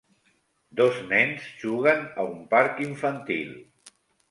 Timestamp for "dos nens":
0.79-1.45